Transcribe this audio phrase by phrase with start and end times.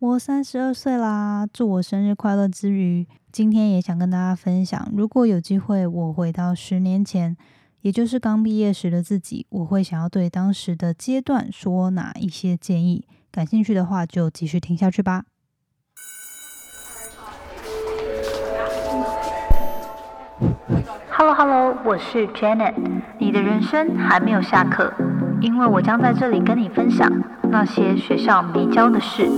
[0.00, 7.36] 我三十二岁啦，祝我生日快乐之余，今天也想跟大家分享，如果有机会我回到十年前，
[7.82, 13.04] 也就是刚毕业时的自己，我会想要对当时的阶段说哪一些建议？
[13.30, 15.24] 感兴趣的话就继续听下去吧。
[21.10, 22.74] Hello Hello，我是 Janet，
[23.18, 24.94] 你的人生还没有下课，
[25.42, 27.06] 因为我将在这里跟你分享
[27.50, 29.28] 那些学校没教的事。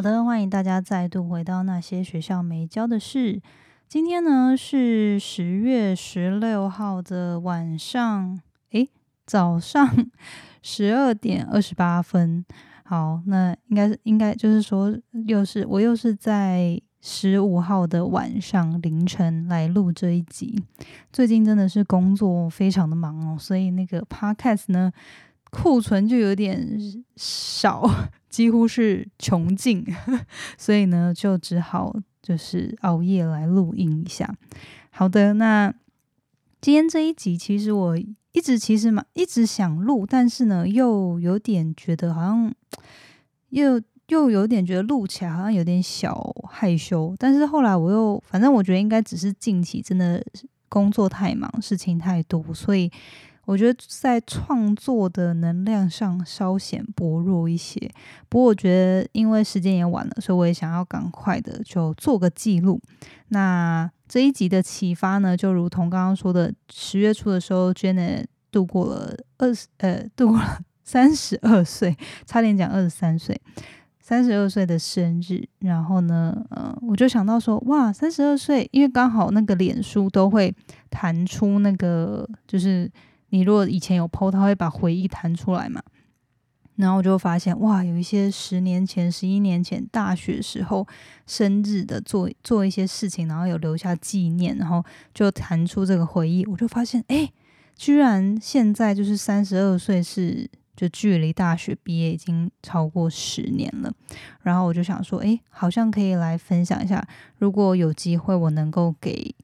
[0.00, 3.38] 好的，欢迎大家再度回到那些学校没教的事。
[3.86, 8.40] 今天呢是十月十六号的晚上，
[8.70, 8.88] 诶，
[9.26, 9.86] 早上
[10.62, 12.42] 十二点二十八分。
[12.82, 20.64] 好，那应该是应该就是说，又是我又是在十五号的晚上凌晨来录这一集。
[21.12, 24.90] 最近真的是工作非常的忙哦，所以那个 podcast 呢
[25.50, 26.78] 库存就有点
[27.16, 27.88] 少。
[28.30, 29.84] 几乎是穷尽，
[30.56, 31.92] 所以呢，就只好
[32.22, 34.32] 就是熬夜来录音一下。
[34.90, 35.74] 好的，那
[36.60, 42.54] 今天这一集，其实我一直其实嘛一直想录，但是呢，又有点觉得好像
[43.48, 47.12] 又又有点觉得录起来好像有点小害羞。
[47.18, 50.24] 但是后来我又反正我觉得应该只是近期真的
[50.68, 52.88] 工作太忙，事情太多，所以。
[53.50, 57.80] 我觉得在创作的能量上稍显薄弱一些，
[58.28, 62.80] 不过我觉得因为时间也晚了，所以我也想要赶快的就做个记录。
[63.30, 73.40] 那这一集的启发呢，就如同刚刚说的，十月初的时候，Janet 度过了二十呃度过了 三十二岁，差点讲二十三岁，
[73.98, 75.44] 三十二岁的生日。
[75.58, 80.54] 然后呢，呃，我就想到说，哇，三十二岁，因为刚好那个脸书都会
[80.88, 82.88] 弹出那个就是。
[83.30, 85.82] 你如果以前有 PO，他会把回忆弹出来嘛？
[86.76, 90.86] 然后我就发现，哇，有一些十年前、十一年前大学时候
[91.26, 94.82] 生日的做做一些事情，然后有留下纪念，然后
[95.12, 96.46] 就弹出这个回忆。
[96.46, 97.30] 我就发现，哎，
[97.76, 103.92] 居然现在就是三十二岁，是就距离大学毕业已经超过十年了。
[104.40, 109.34] 然后我就想说，哎，好像可以来分享一下，如果有机会，我能够给。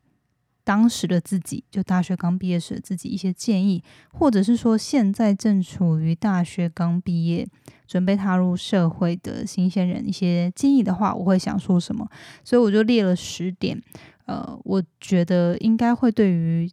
[0.67, 7.47] 当时的自己，就大学刚毕业时的自己一些建议，或者是说现在正处于大学刚毕业、
[7.87, 12.11] 准备踏入社会的新鲜人一些建议的话，我会想说什么？
[12.43, 13.81] 所以我就列了十点，
[14.25, 16.69] 呃，我觉得应该会对于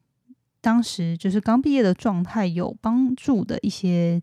[0.60, 4.20] 当时就是刚毕业的状态有帮助的一些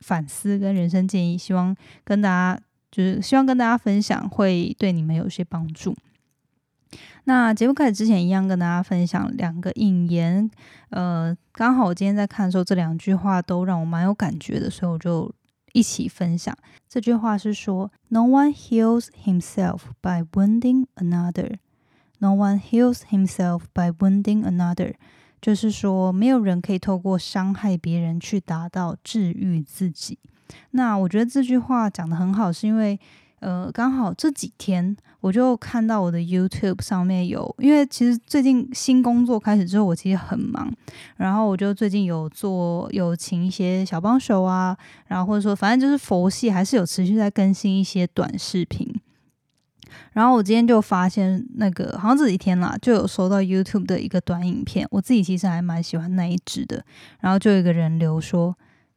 [0.00, 1.74] 反思跟人生建议，希望
[2.04, 2.60] 跟大家
[2.90, 5.96] 就是希望跟大家分享，会对你们有些帮助。
[7.24, 10.48] 那节目开始之前，一样跟大家分享两个引言。
[10.90, 15.34] 呃，刚好我今天在看的时候，这两句话都让我蛮有感觉的，所以我就
[15.72, 16.56] 一起分享。
[16.88, 21.56] 这句话是说：“No one heals himself by wounding another.
[22.20, 24.94] No one heals himself by wounding another。”
[25.42, 30.18] 就是说，没有人可以透过伤害别人去达到治愈自己。
[30.70, 32.98] 那我觉得这句话讲的很好，是因为。
[33.40, 40.72] 呃，刚好这几天我就看到我的 YouTube 上面有，因为其实最近新工作开始之后，我其实很忙，
[41.16, 44.76] 然后我就最近有做有请一些小帮手啊，
[45.06, 48.94] 然后或者说反正就是佛系，还是有持续在更新一些短视频。
[50.12, 56.82] 然后我今天就发现那个好像这几天啦，就有收到 YouTube 的一个短影片，我自己其实还蛮喜欢那一支的。
[57.20, 58.54] 然后就有一个人留说，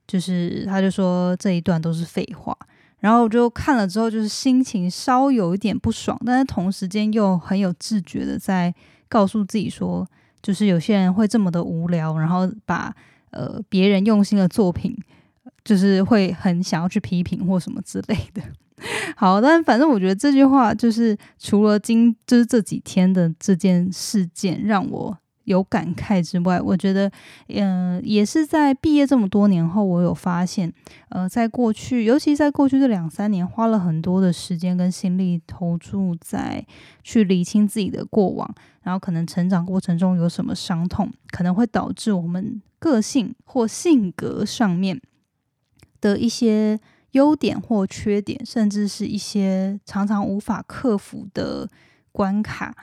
[0.07, 2.57] 就是他就说这一段都是废话。
[2.99, 8.73] 然后我就看了之后，就是心情稍有一点不爽，但是同时间又很有自觉的在
[9.07, 10.05] 告诉自己说，
[10.41, 12.93] 就是有些人会这么的无聊，然后把
[13.31, 14.97] 呃别人用心的作品，
[15.63, 18.41] 就是会很想要去批评或什么之类的。
[19.15, 25.17] 好，但反正我觉得这句话就是除了今就是这几天的这件事件让我。
[25.49, 27.11] 有感慨之外，我觉得，
[27.47, 30.71] 嗯，也是在毕业这么多年后，我有发现，
[31.09, 36.63] 呃，在过去，尤其在过去这两三年，花了很多的时间跟心力投注在
[37.03, 38.47] 去理清自己的过往，
[38.83, 45.01] 然后可能成长过程中有什么伤痛，可能会导致我们个性或性格上面
[45.99, 46.79] 的一些
[47.13, 51.67] 优点或缺点，甚至是一些常常无法克服的
[52.11, 52.75] 关卡。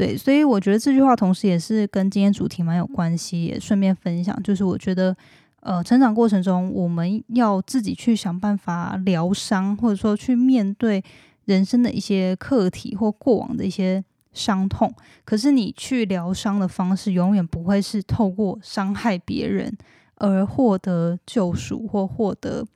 [0.00, 5.14] 对，所以我觉得这句话同时也是跟今天主题蛮有关系，也顺便分享，就是我觉得，
[5.60, 11.04] 呃，成长过程中我们要自己去想办法疗伤，或者说去面对
[11.44, 14.02] 人生的一些课题或过往的一些
[14.32, 14.90] 伤痛，
[15.22, 19.70] 可是你去疗伤的方式永远不会是透过伤害别人
[20.14, 22.66] 而获得救赎或获得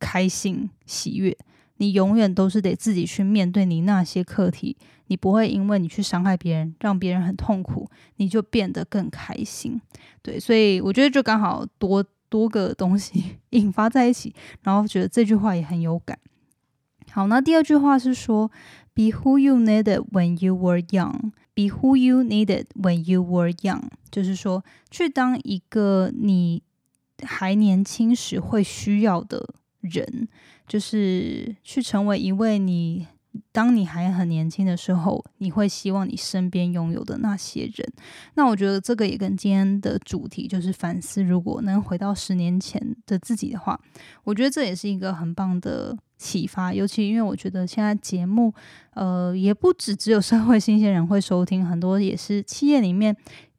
[0.00, 1.36] 开心喜悦。
[1.76, 4.74] 你永远都是得自己去面对你那些课题，
[5.08, 9.80] 你不会因为你去伤害别人，让别人很痛苦，你就变得更开心。
[10.22, 16.18] 对，所以我觉得就刚好多多个东西 引发在一起，然后觉得这句话也很有感。
[17.10, 18.50] 好，那第二句话是说
[18.94, 21.32] ，Be who you needed when you were young.
[21.54, 26.62] Be who you needed when you were young，就是说去当一个你
[27.22, 30.28] 还年轻时会需要的人。
[30.68, 33.06] 就是去成为一位你，
[33.52, 37.92] 当你还很年轻的时候，你会希望你身边拥有的那些人。
[38.34, 43.80] 那我觉得这个也跟今天的主题就是反思，如果能回到十年前的自己的话，
[44.24, 46.72] 我觉得这也是一个很棒的启发。
[46.72, 48.52] 尤其因为我觉得现在节目，
[48.94, 53.16] 呃，也不止只有社会新鲜人会收听，很多也是企业里面。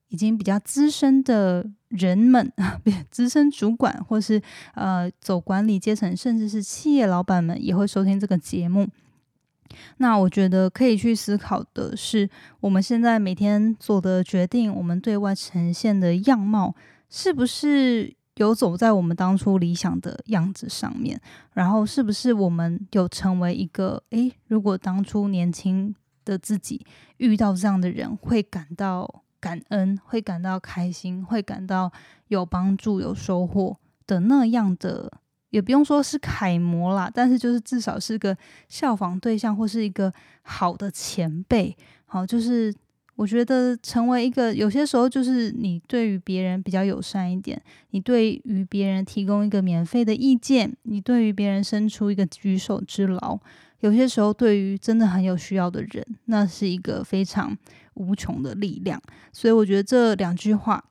[0.09, 2.49] 已经比较资深的人们，
[3.11, 4.41] 资深主管或是
[4.73, 8.87] 呃走管理阶层，甚至是企业老板们也会收听这个节目。
[9.97, 12.29] 那我觉得可以去思考的是，
[12.59, 16.75] 我们现在每天做的决定，我们对外呈现的样貌，
[17.09, 21.19] 是不是有走在我们当初理想的样子上面？
[21.53, 26.85] 然后是不是我们有成为一个诶，如果当初年轻的自己
[27.17, 29.23] 遇到这样的人，会感到。
[29.39, 31.91] 感恩会感到开心，会感到
[32.29, 33.77] 有帮助、有收获
[34.07, 35.13] 的那样的，
[35.49, 38.35] 也不用说是楷模啦，但是就是至少是个
[38.67, 40.11] 效仿对象，或是一个
[40.41, 41.75] 好的前辈。
[42.05, 42.73] 好，就是
[43.15, 47.61] 我觉得成为一个，有些时候就是你对于别人比较友善一点，
[47.91, 53.39] 你对于别人提供一个免费的意见，你对于别人伸出一个举手之劳。
[53.81, 57.55] 有些时候，对于真的很有需要的人，那是一个非常
[57.93, 58.99] 无穷的力量。
[59.31, 60.83] 所以，我觉得这两句话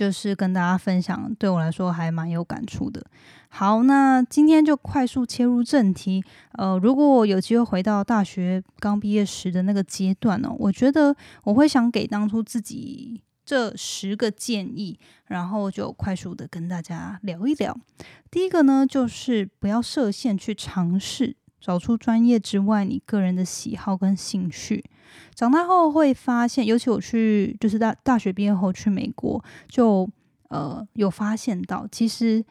[0.00, 3.04] 就是跟大家分享，对我来说还蛮有感触的。
[3.50, 6.24] 好，那今天就快速切入正题。
[6.52, 11.14] 呃，如果我有机会回到大学刚毕业时的那个阶段呢，我觉得
[11.44, 17.76] 我会想给当初自己这十个建议，然后就快速的跟大家聊一聊。
[18.30, 21.36] 第一个呢，就是不要设限去尝试。
[21.60, 24.82] 找出专业之外，你个人的喜好跟兴趣。
[25.34, 30.08] 长大后会发现，尤其我去就是大大学毕业后去美国，就
[30.48, 32.44] 呃有发现到，其实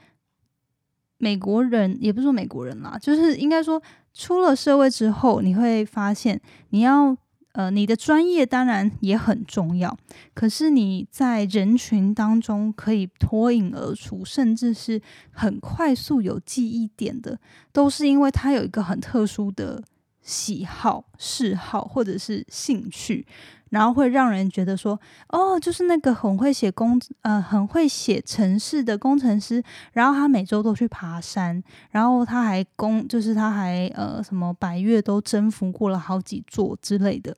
[1.17, 3.81] 美国人也不是说美国人啦，就是应该说
[4.13, 6.39] 出了社会之后，你会发现
[6.69, 7.17] 你要。
[7.53, 9.97] 呃，你的专业当然也很重要，
[10.35, 15.01] 可是你在人群当中可以脱颖而出，甚至是
[15.31, 17.39] 很快速有记忆点的，
[17.73, 19.83] 都是因为他有一个很特殊的
[20.29, 23.25] 喜好、嗜好或者是兴趣。
[23.69, 29.63] 然后会让人觉得说，哦，就是那个很会写工，呃，很会写城市的工程师。
[29.93, 37.37] 然后他每周都去爬山，然后他还工，就是他还呃什么百越都征服过了好几座之类的。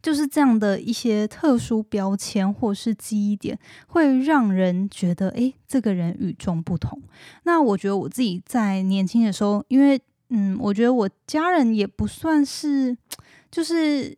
[0.00, 3.58] 就是这样的一些特殊标签或是记忆点，
[3.88, 7.02] 会让人觉得，诶，这个人与众不同。
[7.42, 12.96] 那我觉得我自己在年轻的时候，因为嗯，我觉得我家人也不算是，
[13.50, 14.16] 就是。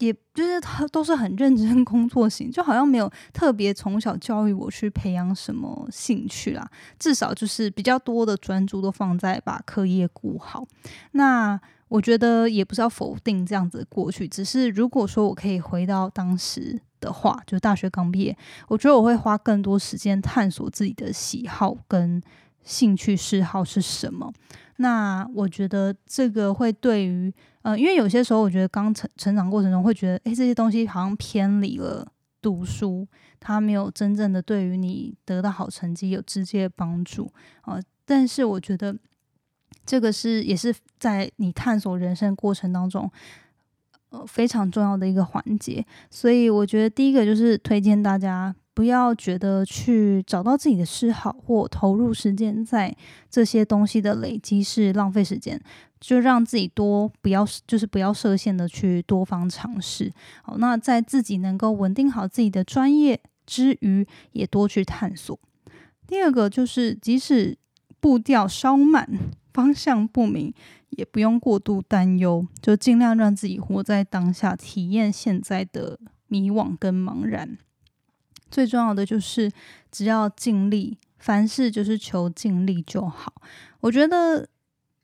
[0.00, 6.66] 也就是他都是很认真 工作型，就好像没有特别从小教育我去培养什么兴趣啦。
[6.98, 10.66] 至少就是比较多的专注都放在把课业顾好。
[11.10, 18.34] 那我觉得也不是要否定这样子过去，只是如果说我可以回到当时的话，就大学刚毕业，
[18.68, 22.22] 我觉得我会花更多时间探索自己的喜好跟
[22.64, 24.32] 兴趣嗜好是什么。
[24.82, 32.10] 那我觉得这个会对于，呃，因为有些时候我觉得刚成成长过程中会觉得，诶，这些东西好像偏离了
[32.40, 33.06] 读书，
[33.38, 37.78] 它没有真正的对于你得到好成绩有直接帮助啊。
[38.06, 38.96] 但是我觉得
[39.84, 43.10] 这个是也是在你探索人生过程当中，
[44.08, 45.84] 呃，非常重要的一个环节。
[46.08, 48.54] 所以我觉得第一个就是推荐大家。
[48.80, 52.96] 不要觉得去找到自己的嗜好或投入时间在
[53.28, 55.60] 这些东西的累积是浪费时间，
[56.00, 60.10] 就让自己多不要就是不要设限的去多方尝试。
[60.42, 65.38] 好，那在自己能够稳定好自己的专业之余，也多去探索。
[66.06, 67.58] 第二个就是，即使
[68.00, 69.06] 步调稍慢、
[69.52, 70.54] 方向不明，
[70.88, 77.58] 也不用过度担忧，就尽量让自己活在当下，体验现在的迷惘跟茫然。
[78.50, 79.50] 最重要的就是，
[79.90, 83.32] 只要尽力，凡事就是求尽力就好。
[83.80, 84.48] 我觉得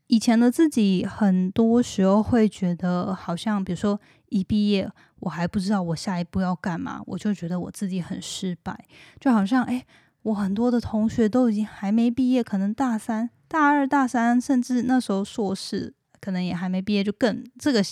[0.08, 8.84] 以前的自己，很多时候会觉得，好像比如说一毕业我还不知道我下一步要干嘛，我就觉得我自己很失败，
[9.20, 9.86] 就好像诶，
[10.22, 17.82] 我很多的同学都已经还没毕业，可能大三、大二、大三，甚至那时候硕士可能也还没毕业，就更这个。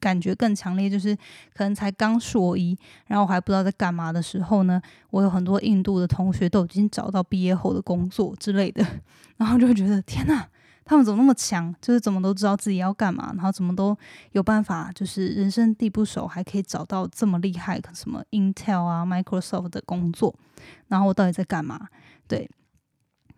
[0.00, 1.14] 感觉更强烈，就是
[1.54, 2.76] 可能才刚硕一，
[3.06, 8.84] 然后我还不知道在干嘛的时候呢，我有很多印度的同学都已经找到毕业后的工作之类的，
[9.36, 10.44] 然后就会觉得天呐，
[10.84, 11.74] 他们怎么那么强？
[11.80, 13.96] 就是怎么都知道自己要干嘛，然后怎么都
[14.32, 20.34] 有办法，就是人生地不熟还可以找到这么厉害，什么 Intel 啊、Microsoft 的工作，
[20.88, 21.88] 然后我到底在干嘛？
[22.28, 22.48] 对，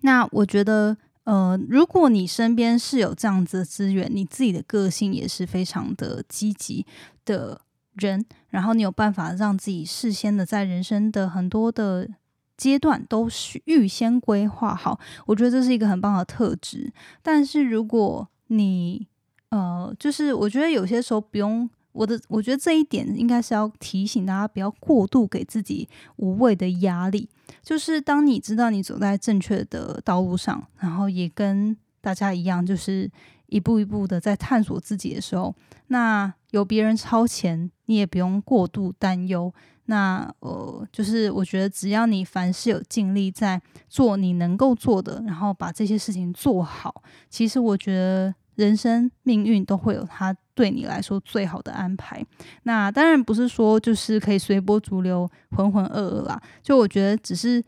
[0.00, 0.96] 那我觉得。
[1.28, 6.86] 呃，如果你身边是有这样子的资源，你自己的个性也是非常的积极
[7.26, 7.60] 的
[7.96, 12.08] 人，然后你有办法让自己事先的在人生的很多的
[12.56, 16.90] 阶段都是预先规划好，我觉得这是一个很棒的特质。
[17.22, 19.06] 但是如果你
[19.50, 21.68] 呃，就是我觉得有些时候不用。
[21.98, 27.28] 我的我觉得这一点应该是要提醒大家，不要过度给自己无谓的压力。
[27.60, 33.10] 就是当你知道你走在正确的道路上，然后也跟大家一样，就是
[33.46, 35.52] 一步一步的在探索自己的时候，
[35.88, 39.52] 那有别人超前，你也不用过度担忧。
[39.86, 48.32] 那呃，就是我觉得只要你凡事有尽力在做你能够做的，然后把这些事情做好，其实我觉得。
[48.58, 52.20] 人生命运都会有它对你来说最好的安排。
[52.64, 56.42] 那当然不是说就是可以随波逐流、浑浑噩噩啦。
[56.60, 57.62] 就我觉得只是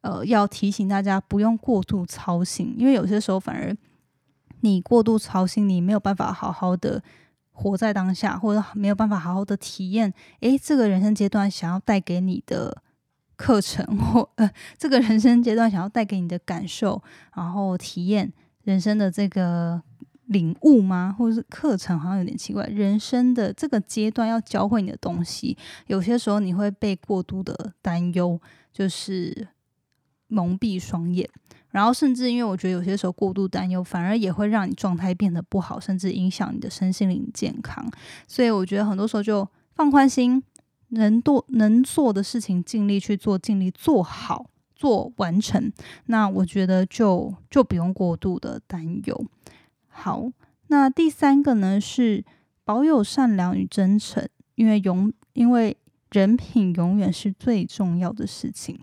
[0.00, 3.72] 呃要提醒大家不用过度操心，因为有些时候反而
[4.62, 7.00] 你过度操心，你没有办法好好的
[7.52, 10.12] 活在当下，或者没有办法好好的体验。
[10.40, 12.82] 诶，这个人生阶段想要带给你的
[13.36, 17.00] 课程，或呃这个人生阶段想要带给你的感受，
[17.36, 18.32] 然后体验
[18.64, 19.80] 人生的这个。
[20.26, 21.14] 领悟吗？
[21.18, 22.64] 或者是课程好像有点奇怪。
[22.66, 28.40] 人生的这个阶段要教会你的东西，有些时候你会被过度的担忧，
[28.72, 29.48] 就是
[30.28, 31.28] 蒙蔽双眼。
[31.70, 37.90] 然后甚至因为我觉得有些时候过度担忧，反而也会让你状态变得不好，甚至影响你的身心灵健康。
[38.28, 40.42] 所以我觉得很多时候就放宽心，
[40.88, 45.72] 能做能做的事情尽力去做，尽力做好做完成。
[46.06, 49.26] 那我觉得就就不用过度的担忧。
[49.94, 50.26] 好，
[50.68, 52.24] 那第三个呢是
[52.64, 55.76] 保有善良与真诚，因为永因为
[56.10, 58.80] 人品永远是最重要的事情。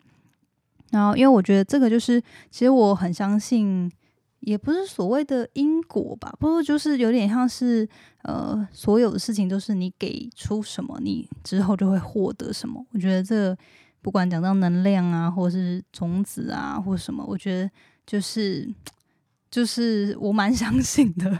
[0.92, 3.92] 然后，因为我觉得这个就是，其实我很相信，
[4.39, 7.88] 也不是所谓的因果吧，不过就是有点像是，
[8.24, 12.86] 呃，所有的事情都是你给出什么，你之后就会获得什么。
[12.92, 13.58] 我觉得这
[14.01, 17.72] 不管讲到能量啊，或者是种子啊，或什么，我觉得
[18.06, 18.70] 就是。
[19.51, 21.39] 就是我蛮 相信的，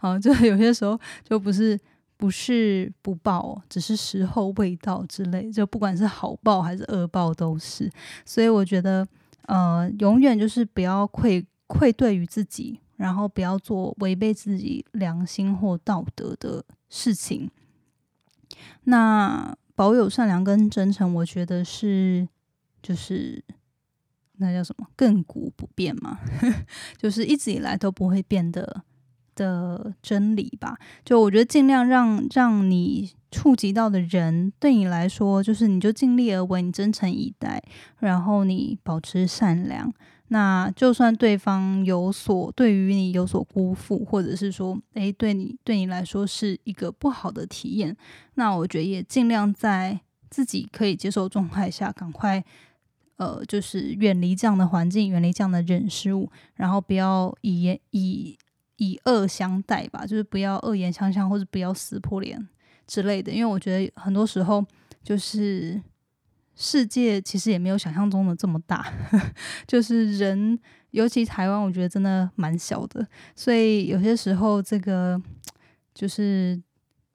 [0.00, 1.78] 啊，就有些时候就不是
[2.16, 7.90] 不是不报，只是时候未到之类，就不管是好报还是恶报都是。
[8.24, 9.06] 所以我觉得，
[9.46, 17.50] 呃，永远就是不要愧愧对于自己，然后不要做违背自己良心或道德的事情。
[18.84, 22.28] 那保有善良跟真诚，我觉得是
[22.82, 23.42] 就是。
[24.40, 24.86] 那叫什么？
[24.96, 26.18] 亘古不变嘛，
[26.96, 28.82] 就是一直以来都不会变的
[29.34, 30.76] 的真理吧。
[31.04, 37.62] 就我觉得尽量让让你触及到的人，对你来说，就是你就尽力而为，你真诚以待，
[37.98, 39.92] 然后你保持善良。
[40.32, 47.96] 那就算对方有所对于你有所辜负，或者是说，诶，对你对你来说是一个不好的体验，
[48.34, 52.44] 那我觉得也尽量在自己可以接受状态下，赶快。
[53.20, 58.38] 呃，就是远离这样的环境，远离这样的人事物，然后不要以言以
[58.76, 62.48] 以恶相待吧，就是不要恶言相向，或者不要撕破脸
[62.86, 63.30] 之类的。
[63.30, 64.64] 因为我觉得很多时候，
[65.04, 65.78] 就是
[66.54, 68.90] 世界其实也没有想象中的这么大，
[69.68, 70.58] 就是人，
[70.92, 75.20] 尤其台湾，我觉得真的蛮小的，所以有些时候这个
[75.92, 76.58] 就是。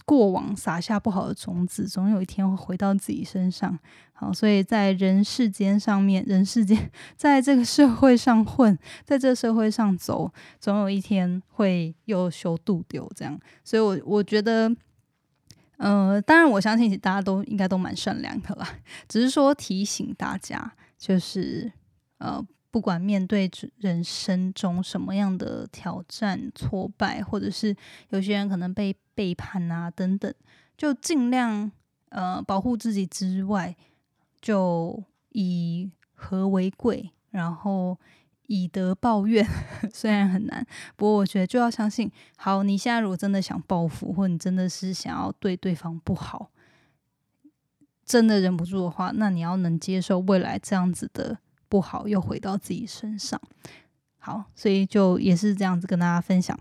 [0.06, 3.78] 过往撒下不好的种子，总有一天会回到自己身上。
[4.14, 13.38] 好，所以在人世间上面，人世间 在这个社会上混，在这个社会上走，总有一天会又修度丢这样。
[13.64, 14.74] 所以，我我觉得，
[15.78, 18.68] 呃，当然我相信大家都应该都蛮善良的啦，
[19.10, 21.72] 只是说提醒大家，就是
[22.20, 22.46] 呃。
[22.76, 27.74] 不管面对人生中什么样的挑战、挫败，或者是
[28.10, 30.34] 有些人可能被背叛啊等等，
[30.76, 31.72] 就尽量
[32.10, 33.74] 呃保护自己之外，
[34.42, 37.98] 就以和为贵，然后
[38.48, 39.48] 以德报怨，
[39.94, 40.68] 虽然很难，
[40.98, 42.12] 不过我觉得就要相信。
[42.36, 46.52] 好，你现在如果真的想报复，或你真的是想要对对方不好，
[48.04, 51.38] 真的忍不住的话，那你要能接受未来这样子的
[51.70, 53.40] 不好又回到自己身上。
[54.18, 56.58] 好，所以就也是这样子跟大家分享。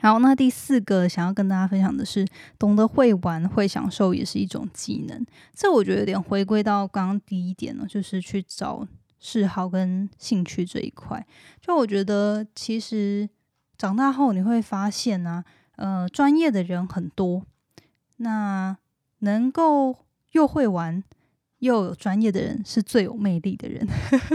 [0.00, 2.26] 好，那第四个想要跟大家分享的是，
[2.58, 5.24] 懂得会玩会享受也是一种技能。
[5.54, 8.86] 这我觉得有点回归到刚刚第一点了，就是去找。
[9.26, 11.26] 嗜好跟兴趣这一块，
[11.58, 13.26] 就我觉得其实
[13.78, 15.42] 长大后你会发现呢，
[15.76, 17.42] 呃，专业的人很多，
[18.18, 18.76] 那
[19.20, 19.96] 能够
[20.32, 21.02] 又会玩
[21.64, 23.86] 又有专业的人是最有魅力的人。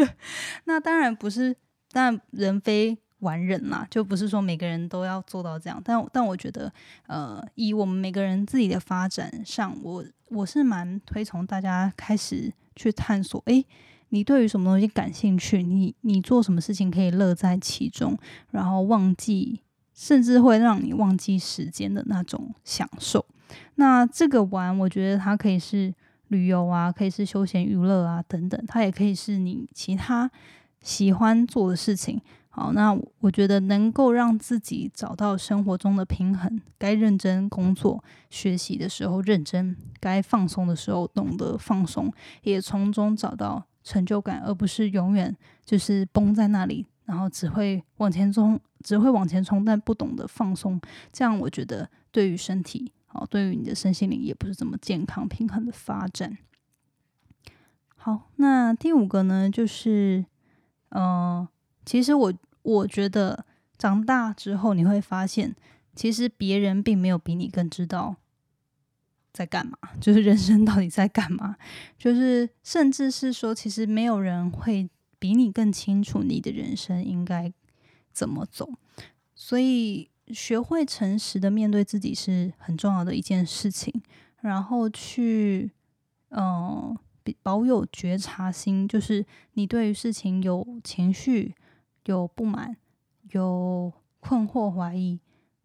[0.65, 1.55] 那当然不是，
[1.91, 5.79] 但人非完人嘛，就不是说每个人都要做到这样。
[5.86, 6.74] 但但我觉得，
[7.07, 13.65] 呃，以我们每个人自己的发展上，我我是蛮推崇大家开始去探索，诶。
[14.12, 15.62] 你对于什么东西感兴趣？
[15.62, 18.17] 你你做什么事情可以乐在其中，
[18.50, 19.62] 然后忘记，
[19.93, 23.24] 甚至会让你忘记时间的那种享受。
[23.75, 25.93] 那这个玩，我觉得它可以是
[26.29, 30.31] 旅游啊，可以是休闲娱乐啊等等，它也可以是你其他
[30.81, 32.19] 喜欢做的事情。
[32.50, 42.12] 好，那我觉得能够让自己找到生活中的平衡，该认真工作学习的时候认真，该放松的时候懂得放松，
[42.43, 43.65] 也从中找到。
[43.81, 50.79] 成就感，而不是永远就是绷在那里，然后只会往前冲，只会往前冲，但不懂得放松。
[51.12, 56.38] 这样我觉得对于身体，好，对于你的身心灵也不是这么健康平衡的发展。
[57.96, 60.25] 好，那第五个呢，就是，
[60.89, 61.48] 嗯，
[61.86, 63.46] 其实我我觉得
[63.78, 65.56] 长大之后你会发现，
[65.96, 68.16] 其实别人并没有比你更知道。
[69.32, 69.78] 在干嘛？
[70.01, 71.56] 就是人生到底在干嘛？
[71.98, 74.89] 就是甚至是说，其实没有人会
[75.20, 77.54] 比你更清楚你的人生应该
[78.12, 78.74] 怎么走。
[79.36, 83.93] 所以，学会诚实的面对自己是很重要的一件事情。
[84.41, 85.71] 然后去，
[86.29, 86.98] 嗯，
[87.41, 91.53] 保有觉察心，就是你对于事情有情绪、
[92.05, 92.75] 有不满、
[93.31, 95.20] 有困惑、怀疑，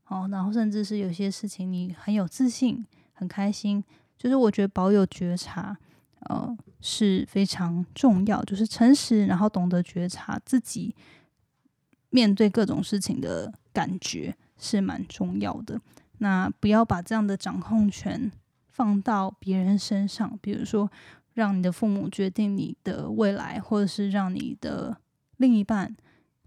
[0.06, 2.84] 哦，然后甚至是有些事情你很有自信。
[3.16, 3.82] 很开心，
[4.18, 5.78] 就是我觉得保有觉察，
[6.22, 8.42] 呃，是非常重要。
[8.42, 10.92] 就是诚实，然后懂得觉察自己
[12.10, 15.80] 面对各种事情的感觉是蛮重要的。
[16.18, 18.30] 那不要把这样的掌控权
[18.68, 20.90] 放到别人身上，比如说
[21.32, 24.96] 让你的父母决定你的未来，或者是让你的
[25.36, 25.96] 另一半，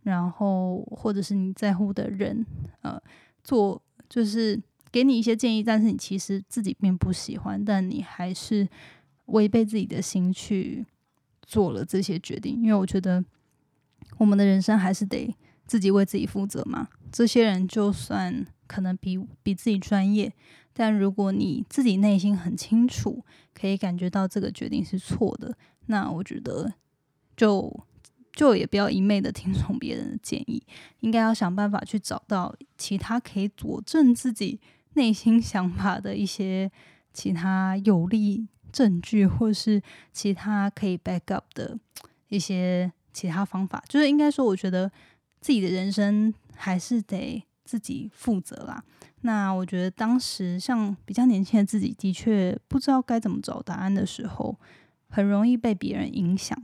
[0.03, 2.45] 然后或者是你在乎的人，
[2.81, 3.01] 呃，
[3.43, 4.61] 做就是。
[4.89, 8.67] 给你一些建议，但是你其实自己并不喜欢，但你还是
[9.25, 10.83] 违背自己的心去
[11.41, 12.55] 做了这些决定。
[12.63, 13.23] 因为我觉得
[14.17, 15.35] 我们的人生还是得
[15.67, 16.87] 自己为自己负责嘛。
[17.11, 20.33] 这些人就算可能比比自己专业，
[20.73, 25.55] 但如果你自己内心很清楚，可以感觉到这个决定是错的，
[25.87, 26.73] 那我觉得
[27.35, 27.85] 就
[28.33, 30.61] 就也不要一昧的听从别人的建议，
[30.99, 34.59] 应该要想办法去找到其他可以佐证自己。
[34.93, 36.71] 内心想法的一些
[37.13, 39.79] 其他有力证据，或是
[40.11, 41.77] 其他可以 back up 的
[42.29, 44.91] 一些其他方法，就是应该说，我觉得
[45.39, 48.83] 自己的人生还是得自己负责啦。
[49.21, 54.59] 那我觉得当时像比较年轻的自己，的确不知道该怎么找答案的时候，
[55.09, 56.61] 很容易被别人影响。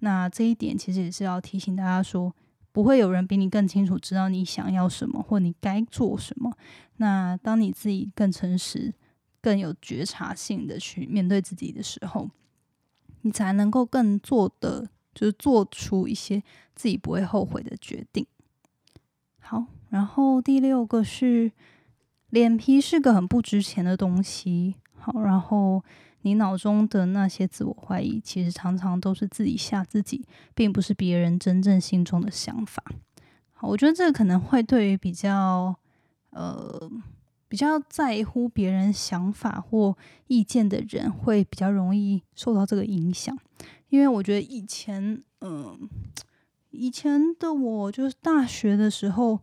[0.00, 2.34] 那这一点其实也是要提醒大家说。
[2.72, 6.52] 不会有人比你更清楚知道你想要什么，或你该做什么。
[6.96, 8.92] 那当你自己更诚实、
[9.40, 12.28] 更有觉察性的去面对自己的时候，
[13.20, 16.42] 你才能够更做的就是做出一些
[16.74, 18.26] 自己不会后悔的决定。
[19.44, 21.52] 好，然后第六个是
[22.30, 24.74] 脸皮是个很不值钱的东西。
[24.94, 25.82] 好，然后。
[26.26, 32.82] 你脑中的那些自我怀疑，其实常常都是自己吓自己，并不是别人真正心中的想法。
[33.52, 35.76] 好，我觉得这个可能会对于比较
[36.30, 36.90] 呃
[37.46, 39.94] 比较在乎别人想法或
[40.28, 43.38] 意见的人，会比较容易受到这个影响。
[43.90, 45.78] 因为我觉得以前，嗯，
[46.74, 49.40] 以前的我就是大学的时候，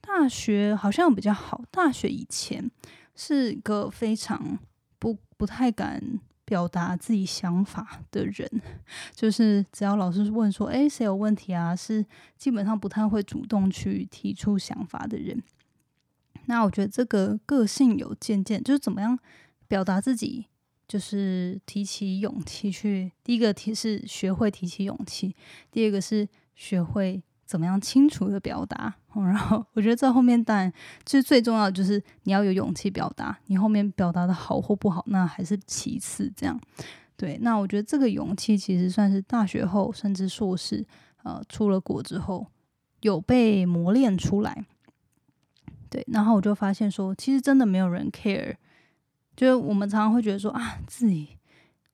[0.00, 1.62] 大学好像比较好。
[1.70, 2.70] 大学以前
[3.14, 4.58] 是个非常。
[4.96, 6.02] 不不太敢
[6.46, 8.48] 表达自己想法的人，
[9.14, 12.02] 就是只要老师问说：“哎，谁有问题啊？”是
[12.38, 15.42] 基本上不太会主动去提出想法的人。
[16.46, 19.18] 那我觉得这个个性有渐渐，就是怎么样
[19.68, 20.46] 表达自己，
[20.94, 23.10] 就是提起勇气去。
[23.24, 25.34] 第一个提是学会提起勇气，
[25.72, 28.94] 第二个是学会怎么样清楚的表达。
[29.12, 30.72] 然后我觉得这后面当然
[31.04, 36.32] 其实最重要的就是你要有勇气表达，你后面表达的好或不好，那还是其次。
[36.36, 36.60] 这样
[37.16, 40.86] 对，那我觉得这个勇气其实算是大学后甚至硕士
[41.24, 42.46] 呃出了国之后
[43.00, 44.64] 有被磨练出来。
[45.90, 48.54] 对，然后我就发现说，其实真的没有人 care，
[49.36, 51.28] 就是我们常常会觉得说啊，自己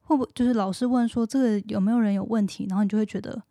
[0.02, 3.42] 会不会就是老师问说这个有没有人有问题，然后你就会觉得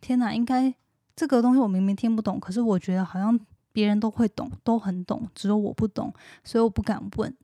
[0.00, 0.74] 天哪，应该
[1.14, 3.38] 这个东西我明明听不懂，可是我觉得好像
[3.72, 6.12] 别人都会懂，都很懂，只有我不懂，
[6.44, 7.34] 所以我不敢问。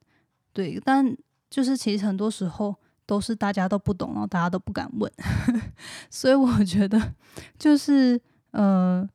[0.52, 1.16] 对，但
[1.48, 2.74] 就是其实很多时候
[3.06, 5.10] 都是大家都不懂，然后大家都不敢问，
[6.10, 7.14] 所以我觉得
[7.58, 9.08] 就是呃。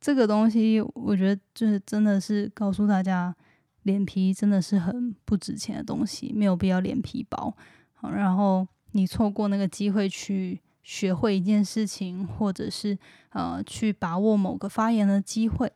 [0.00, 3.34] 这个东西，我觉得就是真的是告诉大家，
[3.88, 7.56] 脸皮真的是很不值钱的东西，没有必要脸皮薄。
[7.94, 12.98] 好然后你错过那个机会去学会一件事情，或者是
[13.30, 15.72] 呃去把握某个发言的机会，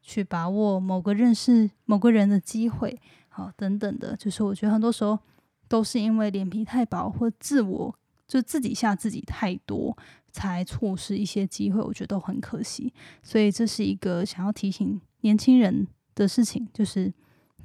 [0.00, 2.96] 去把握某个认识某个人的机会，
[3.28, 5.18] 好等等的，就是我觉得很多时候
[5.66, 7.98] 都是因为脸皮太薄，或自我
[8.28, 9.96] 就自己吓自己太多。
[10.36, 12.92] 才错失一些机会，我觉得都很可惜。
[13.22, 17.10] 所以这是一个想要提醒年轻人的事情，就是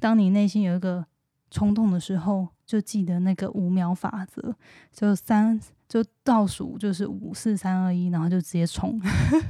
[0.02, 1.06] 当你内心有一个
[1.48, 4.54] 冲动的时候，就记得那个五秒法则，
[4.92, 9.00] 就三就倒数，就是五四三二一，然后就直接冲。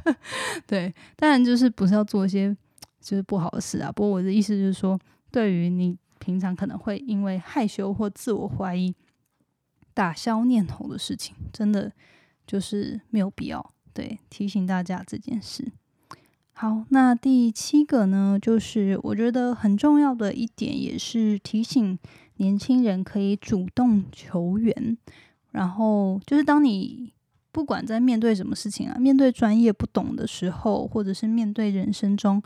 [0.68, 2.54] 对，当然就是不是要做一些
[3.00, 3.90] 就是不好的事啊。
[3.90, 8.94] 不过我的意思就是说，对于你平常可能会因为害羞或自我怀疑
[9.94, 11.90] 打消念头的事情，真的。
[12.44, 15.72] 就是没有必要，对提醒大家这件事。
[16.62, 21.98] 好，那第七个呢，就是我觉得很重要的一点，也是提醒
[22.36, 24.96] 年轻人可以主动求援。
[25.50, 27.12] 然后就是当你
[27.50, 32.40] 不管在面对什么事情啊，面对专业不懂的时候，或者是面对人生中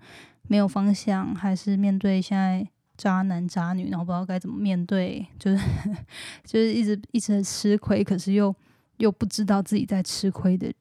[0.48, 5.62] 没有方向，还是面对现在渣男渣女，然后不知道该怎么面对，就是
[6.42, 8.56] 就是一直一直吃亏，可是又。
[8.98, 10.72] 又不知道自己在吃亏的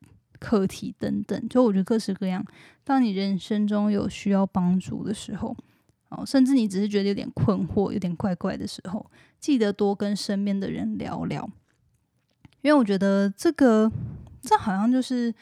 [0.45, 2.45] 课题等等，就我觉得各式各样。
[2.83, 5.57] 当你人生中有需要帮助的时候，
[6.09, 9.03] 哦，甚至你只是觉得有点困惑、有点怪怪的时候，
[9.39, 11.49] 记得多跟身边的人聊聊。
[12.61, 13.91] 因为我觉得这个，
[14.41, 15.33] 这好像就是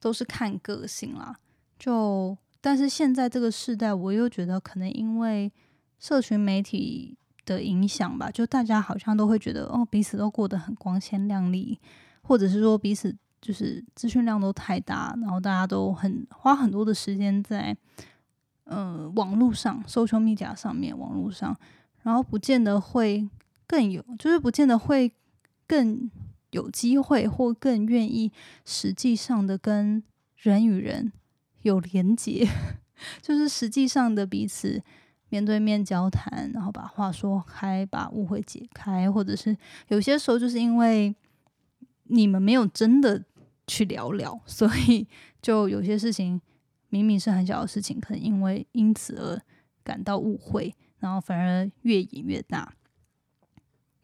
[0.00, 1.36] 都是看个性啦。
[1.78, 5.52] 就但是现在这个时代，我又觉得可能因为
[6.00, 11.78] 社群媒体的影响吧，就大家好像都会觉得哦，彼此都过得很光鲜亮丽。
[12.22, 17.76] 或者是说彼此就是资讯量都太大，然后大家都很花很多的时间在
[18.64, 21.56] 呃网络上、social media 上面、网络上，
[22.02, 23.28] 然后不见得会
[23.66, 25.12] 更有，就是不见得会
[25.68, 26.10] 更
[26.50, 28.32] 有机会或更愿意
[28.64, 30.02] 实际上的跟
[30.36, 31.12] 人与人
[31.62, 32.48] 有连接，
[33.22, 34.82] 就是实际上的彼此
[35.28, 41.14] 面对面交谈，然后把话说开，把误会解开，或者是有些时候就是因为。
[42.10, 43.22] 你们没有真的
[43.68, 45.06] 去聊聊，所以
[45.40, 46.40] 就有些事情
[46.88, 49.40] 明明是很小的事情，可能因为因此而
[49.84, 52.72] 感到误会，然后反而越演越大。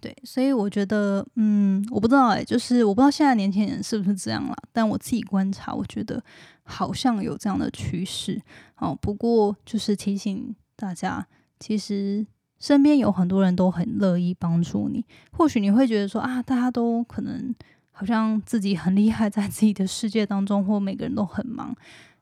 [0.01, 6.23] 对，所以我觉得，嗯，我不知道哎，就是我不知道现在年轻人是不是这样了，但我自己观察，我觉得
[6.63, 8.39] 好像有这样的趋势。
[8.77, 11.27] 哦，不过就是提醒大家，
[11.59, 12.27] 其实
[12.59, 15.03] 身边有很多人都很乐意帮助你。
[15.33, 17.55] 或许你会觉得说啊，大家都可能。
[17.97, 21.73] 好像自己很厉害，在自己的世界当中，或每个人都很忙，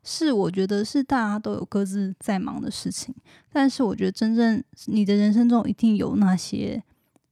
[0.04, 3.14] 是我觉得是大家都有各自在忙的事情。
[3.50, 6.82] 但是我觉得真正你的人生中一定有那些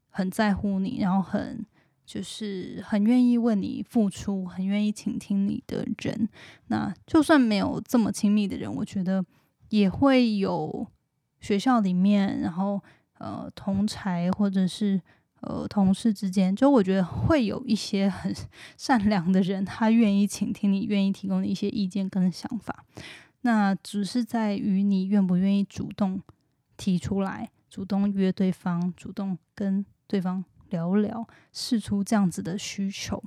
[0.08, 1.66] 很在乎你，然后很
[2.06, 6.26] 就是很愿意为你付出，很愿意倾听你的人。
[6.68, 9.22] 那就算没有这么亲密的人，我觉得
[9.68, 10.86] 也会有
[11.40, 12.82] 学校里面，然后
[13.18, 15.02] 呃同才或者是。
[15.40, 18.34] 呃，同事之间，就我觉得会有一些很
[18.76, 22.84] 善良的人，他愿意倾听你，愿意提供你一些意见跟想法。
[23.40, 26.20] 那只是在于你愿不愿意主动
[26.76, 33.22] 提出来，主动约对方，主动跟对方聊聊，试出这样子的需求。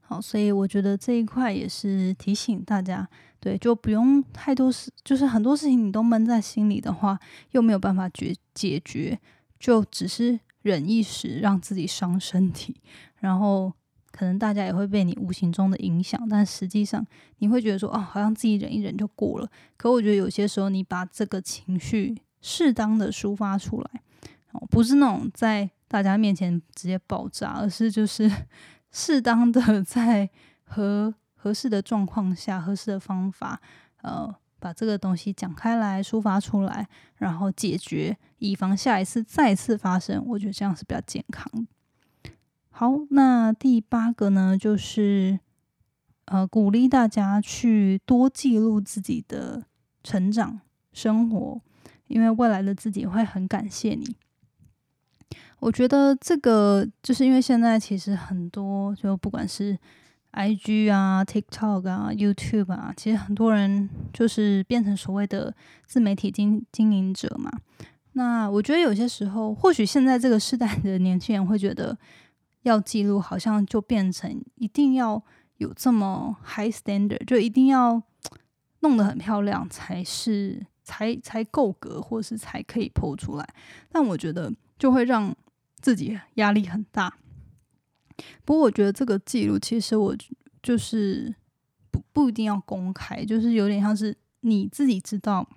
[0.00, 3.08] 好，所以我觉得这一块也是提醒大家，
[3.40, 7.18] 对，就不用太多事，就是很多事情你都闷在心里的话，
[7.50, 9.18] 又没有办法解解决，
[9.58, 10.38] 就只是。
[10.66, 12.74] 忍一时，让自己伤身体，
[13.20, 13.72] 然后
[14.10, 17.06] 可能大家也会被你无形中的影响，但实际上
[17.38, 19.48] 你会觉得说，哦，好像自己忍一忍就过了。
[19.76, 24.02] 可我觉得有些时候，你把这个情绪适当的抒发出来，
[24.50, 28.28] 哦，不是那种在大家面前直接爆炸，而是就是
[28.90, 30.28] 适当的在
[30.64, 33.60] 和合适的状况下、合适的方法，
[34.02, 40.24] 呃，把这个东西讲开来、抒发出来，然后解决，以防下一次再次发生。
[40.26, 41.66] 我觉得这样是比较健康。
[42.70, 45.38] 好，那第八个呢，就是
[46.26, 49.64] 呃，鼓励大家去多记录自己的
[50.02, 50.60] 成长
[50.92, 51.60] 生活，
[52.08, 54.16] 因为未来的自己会很感谢你。
[55.60, 59.78] 我觉得这个就是因为现在其实很多，就不管是
[60.36, 65.54] I G 啊、TikTok 啊、YouTube 啊，其实很多人就是变成所谓的
[65.86, 67.50] 自媒体经经营者嘛。
[68.12, 71.96] 那我觉得有些时候，或许现在这个时代的年轻人会觉得，
[72.62, 75.22] 要记录好像就变成一定要
[75.56, 78.02] 有这么 high standard，就一定要
[78.80, 83.48] 弄得很漂亮才是才才够格，或是才可以 PO 出来。
[83.88, 85.34] 但我觉得就会让
[85.80, 87.14] 自己压力很大，
[88.44, 90.16] 不过我觉得这个记录其实我
[90.62, 91.34] 就是
[91.90, 95.48] 不不一定要公开，就是有点像是你自己知道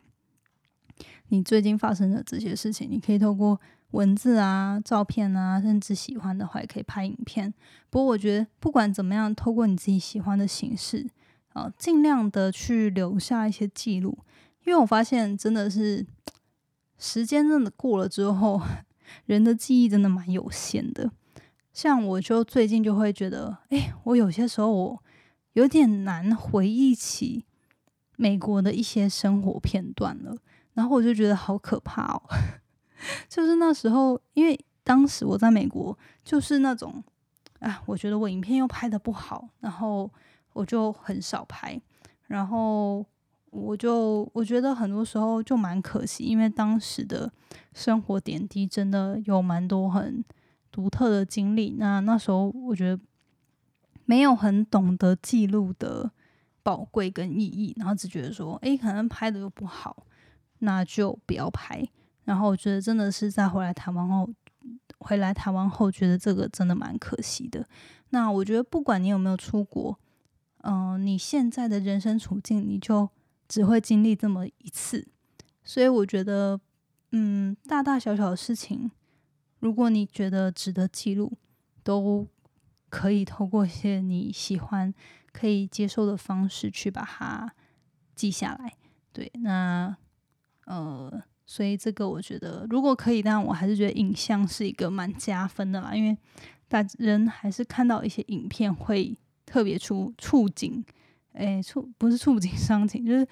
[1.30, 3.60] 你最近发生的这些事情，你可以透过
[3.92, 7.54] 文字啊、照片啊，甚至喜欢的话也可以拍影片。
[7.90, 11.10] 不过我觉得不管怎么样，透过你自己喜欢的形式
[11.54, 14.18] 啊，尽量的去留下一些记录，
[14.66, 16.06] 因为我发现真的是
[16.98, 18.62] 时间真的过了之后。
[19.26, 21.12] 人的记忆真的蛮有限的，
[21.74, 25.04] 像我就最近就会觉得，哎，我有些时候我
[25.54, 27.46] 有点难回忆起
[28.16, 30.36] 美国的一些生活片段了，
[30.74, 32.22] 然后我就觉得好可怕哦。
[33.30, 37.04] 就是那时候，因为当时我在美国，就是那种，
[37.60, 40.12] 啊，我觉得我影片又拍的不好，然后
[40.54, 41.82] 我就很少拍，
[42.28, 43.06] 然后。
[43.52, 47.34] 我就我觉得很多时候就蛮可惜，因为当时的
[47.74, 50.24] 生活点滴真的有蛮多很
[50.80, 51.76] 独特的经历。
[51.78, 53.02] 那那时候我觉得
[54.06, 56.10] 没有很懂得记录的
[56.64, 60.06] 宝贵跟意义，然后只觉得说，诶，可能拍的又不好，
[60.60, 61.86] 那就不要拍。
[62.24, 64.30] 然后我觉得真的是在回来台湾后，
[65.00, 67.68] 回来台湾后觉得这个真的蛮可惜的。
[68.12, 70.00] 那我觉得不管你有没有出国，
[70.62, 73.10] 嗯，你现在的人生处境，你就。
[73.50, 75.08] 只会经历这么一次，
[75.64, 76.62] 所以我觉得，
[77.14, 78.92] 嗯，大大小小的事情，
[79.60, 81.38] 如果你觉得值得记录，
[81.84, 82.28] 都
[82.90, 84.94] 可以透过一些你喜欢、
[85.32, 87.54] 可以接受的方式去把它
[88.16, 88.74] 记下来。
[89.12, 89.96] 对，那
[90.66, 96.18] 呃，所以这个我觉得，如果可以，但我还是觉得影像是一个蛮加分的啦，因为
[96.68, 100.84] 大人还是看到一些影片会特别出触景。
[101.34, 103.28] 哎，触不是触景伤情，就是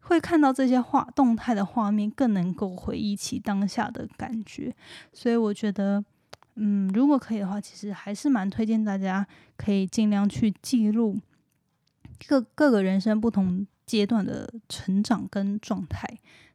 [0.00, 4.74] 会看到这些画动态的画面，更能够回忆起当下的感觉。
[5.12, 6.04] 所以我觉得，
[6.56, 9.24] 嗯，如果可以的话，其实还是蛮推荐大家
[9.56, 11.16] 可以尽量去记录
[12.26, 16.08] 各各个人生不同阶段的成长跟状态。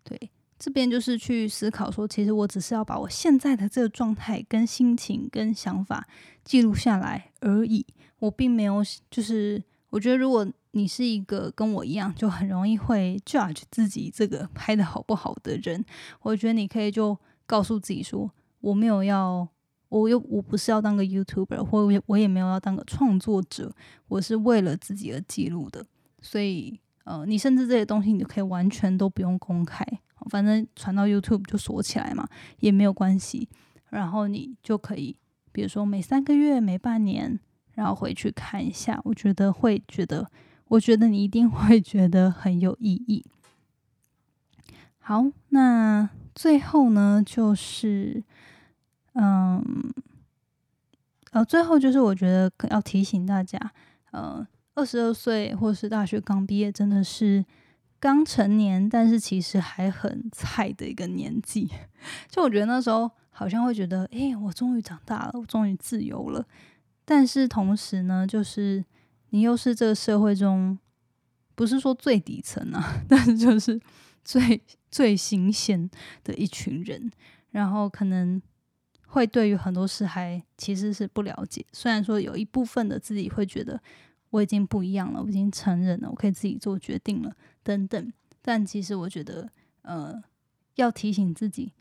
[0.04, 0.30] 对，
[0.60, 6.06] 这边就是去思考说，其实我只是要把我现在的这个状态、跟心情、跟想法
[6.44, 7.86] 记录下来而已。
[8.20, 10.46] 我并没有，就是我觉得如果。
[10.78, 15.84] 你是一个跟我一样就很容易会 judge 自己这个拍的好不好的人，
[16.22, 19.48] 我觉得你可以就告诉自己说，我没有要，
[19.88, 23.74] 我又我不是要当个 YouTuber，或我也我也没有要当个创作者，
[24.10, 25.86] 我是为了自己而记录的。
[26.22, 29.86] 所以，呃，你甚至这些东西你可以完全都不用公开，
[30.30, 32.28] 反正传到 YouTube 就锁起来嘛，
[32.60, 33.48] 也没有关系。
[33.92, 35.16] 然后你就可以，
[35.54, 37.40] 比如说每三个月、每半年，
[37.76, 40.30] 然后回去看一下，我觉得会觉得。
[40.70, 43.26] 我觉得你一定会觉得很有意义。
[45.00, 48.24] 好，那最后呢，就是
[49.14, 49.64] 嗯，
[51.32, 53.60] 呃，最后就是我觉得要提醒大家，
[54.12, 57.46] 呃，二十二岁或是大学刚毕业，真的是
[58.00, 61.70] 刚成年，但是其实还很菜的一个年纪。
[62.28, 66.44] 就我觉得那时候好像会觉得，哎，我终于长大了，我终于自由了。
[67.06, 68.84] 但是同时呢，就是
[69.36, 70.80] 你又是这个社会中，
[71.56, 73.78] 不是说最底层啊， 但是就是
[74.24, 75.90] 最最新鲜
[76.24, 77.12] 的一群人，
[77.50, 78.42] 然后可能
[79.08, 81.66] 会对于很多事还其实是不了解。
[81.74, 83.78] 虽然说有一部分的自己会觉得
[84.30, 89.50] 我已经不一样了，我已经成人了，我可以自己做决定了等等，但其实我觉得，
[89.82, 90.24] 呃，
[90.76, 91.74] 要提醒自己，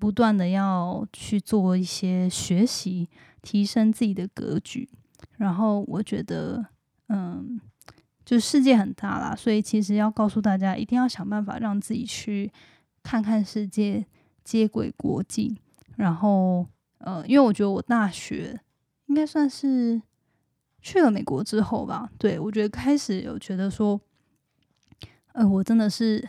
[0.00, 3.10] 不断的要去做一些学习，
[3.42, 4.88] 提升自己的格局。
[5.36, 6.64] 然后我觉得。
[7.08, 7.60] 嗯，
[8.24, 12.50] 就世界很大啦，所以其实要告诉大家，一定要想办法让自己去
[13.02, 14.06] 看看世界，
[14.44, 15.58] 接轨国际。
[15.96, 16.66] 然后，
[16.98, 18.60] 呃，因为我觉得我大学
[19.06, 20.00] 应该算是
[20.80, 24.00] 去了美国之后吧，对我觉得开始有觉得说，
[25.32, 26.24] 呃，我真的是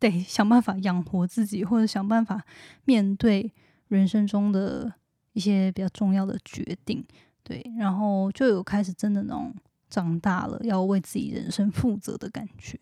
[0.00, 2.44] 得想办法养活自己，或者想办法
[2.84, 3.52] 面对
[3.88, 4.92] 人生中的
[5.32, 7.04] 一些比较重要的决定，
[7.44, 9.54] 对，然后就有开始真的那种
[9.94, 12.76] 长大了要为自己人生负责的感觉，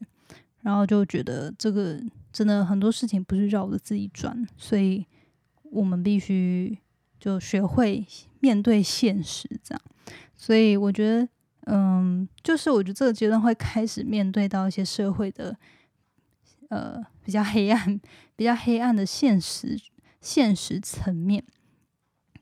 [0.62, 5.04] 然后就觉得这个真的很多事情不是绕着自己转，所以
[5.64, 6.78] 我们必须
[7.20, 8.06] 就学会
[8.40, 9.82] 面对现实，这样。
[10.34, 11.28] 所以我觉得，
[11.66, 15.54] 嗯，就是我觉得这个阶段会开始面对到一些社会的，
[16.70, 18.00] 呃，比较黑暗、
[18.34, 19.78] 比较黑暗的现实、
[20.22, 21.44] 现实层面。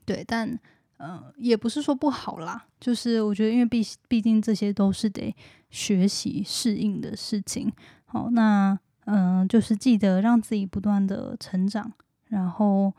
[0.05, 0.57] 对，但，
[1.01, 2.65] 嗯，也不是说不好啦。
[2.79, 5.35] 就是我觉得，因为毕毕竟这些都是得
[5.69, 7.71] 学习适应的事情。
[8.05, 11.91] 好，那，嗯，就是记得让自己不断的成长，
[12.27, 12.93] 然后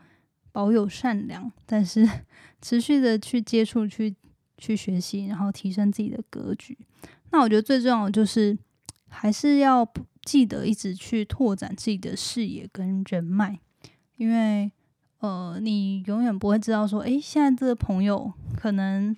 [0.51, 2.07] 保有善良，但是
[2.61, 4.15] 持续的去接触去。
[4.55, 6.77] 去学习，然后提升自己的格局。
[7.31, 8.57] 那我觉得最重要的就是，
[9.09, 9.85] 还是要
[10.21, 13.59] 记得一直去拓展自己的视野跟人脉，
[14.15, 14.71] 因为
[15.23, 19.15] 呃，你永远不会知道说，诶，现在这个朋友可能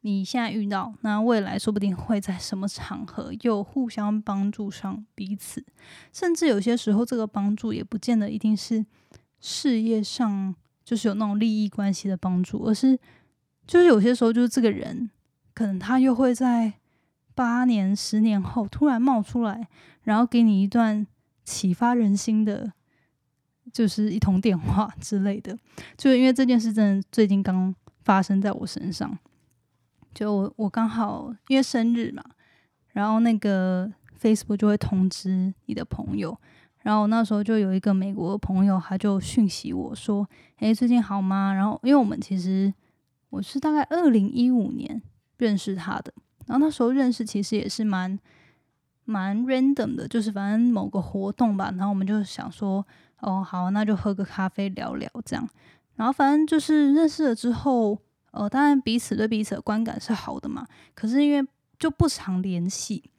[0.00, 5.64] 你现在遇到，那未来说不定会在什么场合又互相帮助上彼此，
[6.12, 8.84] 甚至有些时候这个帮助也不见得一定是
[9.38, 10.52] 事业上
[10.84, 12.98] 就是有那种利益关系的帮助，而是。
[13.66, 15.08] 就是有些时候，就是这个人，
[15.54, 16.72] 可能他又会在
[17.36, 19.68] 八年、十年后突然冒出来，
[20.02, 21.06] 然后给你一段
[21.44, 22.72] 启发人心的，
[23.72, 25.56] 就是一通电话 之类的。
[25.96, 29.16] 就是因为这件事真的最近刚发生在我身上，
[30.14, 32.22] 就我我刚好因为生日嘛，
[32.92, 36.36] 然后那个 Facebook 就会通知你的朋友，
[36.82, 40.28] 然后那时候就有一个美国的朋友，他就讯息我说
[40.58, 42.72] ：“诶，最近好吗？”然后因为我们其实。
[43.32, 45.00] 我是大概二零一五年
[45.38, 46.12] 认识他的，
[46.46, 48.18] 然后那时候认识其实也是蛮
[49.04, 52.84] 蛮 random 的，就是反正某个活动吧，然后我们就想说，
[53.20, 55.48] 哦好，那就喝个咖啡聊聊这样，
[55.96, 57.98] 然后反正就是认识了之后，
[58.32, 61.46] 呃，当然彼此对彼此的观感是好的嘛，可是因为
[61.78, 63.10] 就不常联系，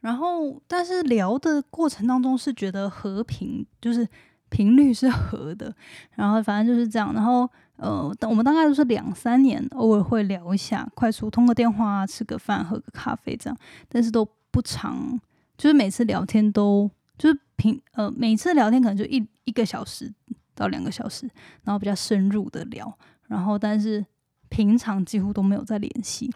[0.00, 4.08] 然后但是聊的过程当中是觉得和平，就是
[4.48, 5.74] 频率是合的，
[6.14, 7.48] 然后反正就是这样，然后。
[7.78, 15.20] 呃，我们大概都是两三年，偶尔会聊一下，快速通个电话啊、吃个饭、喝个咖啡这样，但是都不长，
[15.58, 20.12] 就是每次聊天都就是平呃，每次聊天可能就一一个小时
[20.54, 21.28] 到两个小时，
[21.64, 22.96] 然后比较深入的聊，
[23.28, 24.04] 然后但是
[24.48, 26.32] 平常几乎都没有在联系，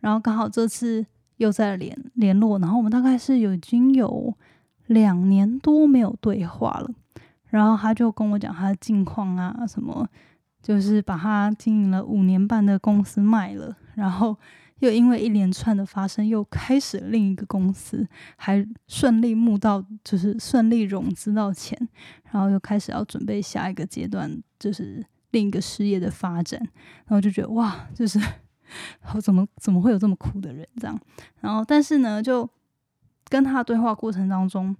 [0.00, 1.04] 然后刚好这次
[1.36, 4.34] 又在联联络，然后我们大概是有已经有
[4.86, 6.90] 两年多没有对话了，
[7.46, 10.08] 然后他就跟我讲他的近况啊什么。
[10.62, 14.34] 就是把他经营了五年半的公司卖了，然后
[14.84, 21.76] 又因为一连串的发生，又开始另一个公司，还顺利募到，就是顺利融资到钱，
[22.30, 26.60] 然后又开始要准备下一个阶段，就是另一个事业的发展，
[27.06, 28.20] 然后就觉得哇，就是
[29.14, 31.00] 我怎么怎么会有这么酷的人这样？
[31.40, 32.48] 然后但是呢，就
[33.28, 34.76] 跟他对话过程当中，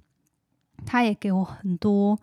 [0.84, 2.18] 他也给我很多。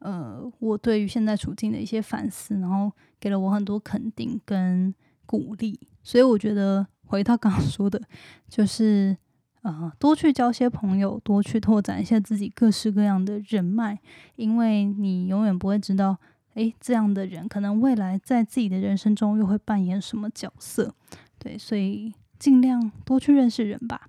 [0.00, 2.90] 呃，我对于现在处境的一些反思，然后
[3.20, 4.92] 给了我很多肯定跟
[5.24, 8.00] 鼓励，所以我觉得回到刚刚说的，
[8.48, 9.14] 就是
[9.60, 13.98] 呃，多去交些朋友，多去拓展一下自己各式各样的人脉，
[14.36, 16.16] 因为你永远不会知道，
[16.54, 20.94] 诶，这样的人可能未来在自己的人生中又会扮演什么角色，
[21.38, 24.08] 对，所以尽量多去认识人吧。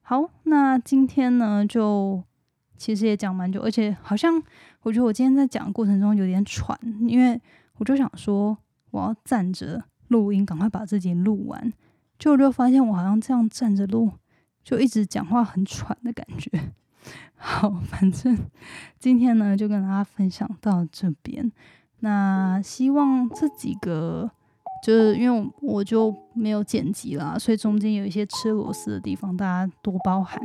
[0.00, 2.24] 好，那今天呢，就
[2.78, 4.42] 其实也讲蛮久，而且好像。
[4.84, 7.40] 我觉得我今天在讲的过程中有点喘，因为
[7.78, 8.54] 我就想说
[8.90, 11.72] 我要站着录音，赶快把自己录完。
[12.18, 14.10] 就我就发现我好像这样站着录，
[14.62, 16.72] 就一直讲话很喘的感觉。
[17.36, 18.38] 好，反正
[18.98, 21.52] 今天呢就跟大家分享到这边。
[22.00, 24.30] 那希望这几个
[24.84, 30.40] 就是因为我就没有剪辑啦，所以中间有一些吃螺丝的地方，大家多包涵。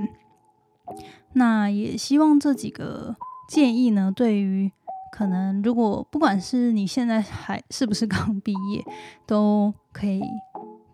[1.34, 3.16] 那也希望这几个。
[3.50, 4.72] 建议呢，对于
[5.12, 8.86] 可能如果不管是你现在还是不是刚毕业，
[9.26, 10.22] 都可以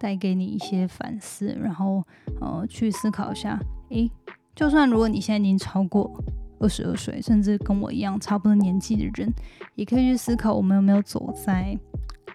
[0.06, 2.04] 带给你一些反思，然后
[2.40, 3.60] 呃去思考一下。
[3.90, 4.08] 诶，
[4.54, 6.24] 就算如果你现在已经超过
[6.60, 9.34] 二十二岁，甚至跟我一样差不多年纪的人，
[9.74, 11.76] 也可以去思考我们有没有走在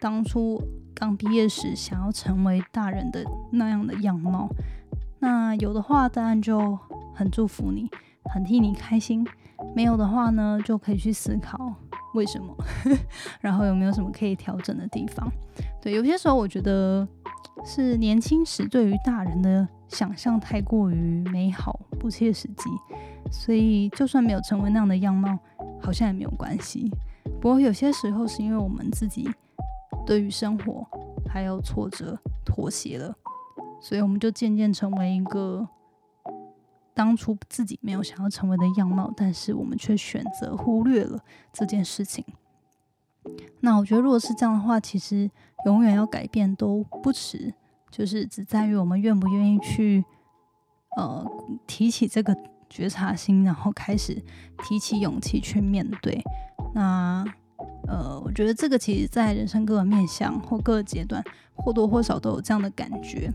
[0.01, 0.61] 当初
[0.93, 4.49] 刚毕业时想要成为大人的那样的样貌。
[5.21, 6.77] 那有的话，当然就
[7.15, 7.89] 很祝福你，
[8.35, 9.25] 很替你开心。
[9.77, 11.73] 没有的话呢，就可以去思考
[12.15, 12.53] 为什么，
[13.41, 15.31] 然后有没有什么可以调整的地方。
[15.81, 17.07] 对，有些时候我觉得
[17.65, 22.71] 是年轻时对于大人的想象太过于美好，不切实际，
[23.31, 25.39] 所以就算没有成为那样的样貌，
[25.81, 26.91] 好像也没有关系。
[27.41, 29.29] 不过有些时候是因为我们自己
[30.07, 30.87] 对于生活
[31.29, 33.15] 还有挫折妥协了，
[33.81, 35.69] 所以我们就渐渐成为一个
[36.95, 41.19] 当初自己没有想要成为的样貌，但是我们却选择忽略了
[41.53, 42.25] 这件事情。
[43.61, 45.31] 那我觉得，如果是这样的话，其实
[45.67, 47.53] 永远要改变都不迟，
[47.91, 50.05] 就是只在于我们愿不愿意去，
[50.97, 51.25] 呃，
[51.67, 52.37] 提起这个
[52.69, 54.15] 觉察心，然后开始
[54.65, 56.23] 提起勇气去面对。
[56.75, 57.25] 那，
[57.89, 61.23] 呃，我觉得这个其实，在人生各个面向或各个阶段，
[61.55, 63.31] 或多或少都有这样的感觉。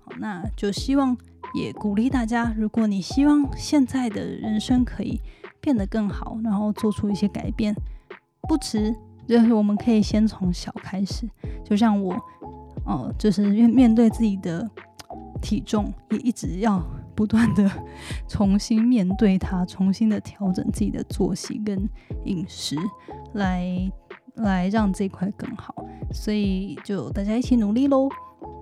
[0.00, 1.16] 好，那就希望
[1.54, 5.20] 也鼓励大家，如果你希望现在的人生可以
[5.60, 7.74] 变得更好，然后做出一些改变，
[8.48, 8.94] 不迟。
[9.28, 11.28] 就是我们可以先从小开始，
[11.68, 12.16] 就像我，
[12.86, 14.66] 哦，就是面面对自己的
[15.42, 16.82] 体重，也一直要
[17.14, 17.70] 不断的
[18.26, 21.86] 重新面对它，重新的调整自己的作息跟
[22.24, 22.74] 饮食，
[23.34, 23.92] 来
[24.36, 25.74] 来让这块更好。
[26.10, 28.08] 所以就大家一起努力喽。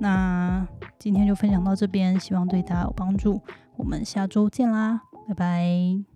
[0.01, 0.67] 那
[0.99, 3.41] 今天就分享到这边，希望对大家有帮助。
[3.77, 6.16] 我们下周见啦，拜拜。